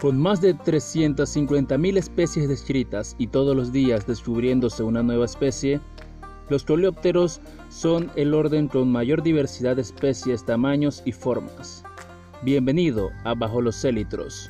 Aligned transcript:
Con 0.00 0.16
más 0.16 0.40
de 0.40 0.54
350.000 0.54 1.96
especies 1.96 2.48
descritas 2.48 3.16
y 3.18 3.26
todos 3.26 3.56
los 3.56 3.72
días 3.72 4.06
descubriéndose 4.06 4.84
una 4.84 5.02
nueva 5.02 5.24
especie, 5.24 5.80
los 6.48 6.62
coleópteros 6.62 7.40
son 7.68 8.08
el 8.14 8.32
orden 8.32 8.68
con 8.68 8.92
mayor 8.92 9.24
diversidad 9.24 9.74
de 9.74 9.82
especies, 9.82 10.44
tamaños 10.44 11.02
y 11.04 11.10
formas. 11.10 11.82
Bienvenido 12.42 13.10
a 13.24 13.34
Bajo 13.34 13.60
los 13.60 13.80
Célitros. 13.80 14.48